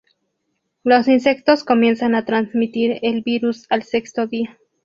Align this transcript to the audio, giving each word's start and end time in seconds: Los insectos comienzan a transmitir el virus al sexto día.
Los 0.83 1.07
insectos 1.07 1.63
comienzan 1.63 2.15
a 2.15 2.25
transmitir 2.25 2.97
el 3.03 3.21
virus 3.21 3.67
al 3.69 3.83
sexto 3.83 4.25
día. 4.25 4.57